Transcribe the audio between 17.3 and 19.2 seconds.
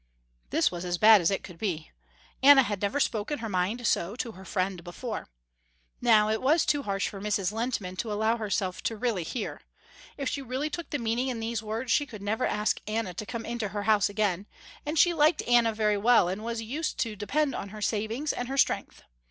on her savings and her strength.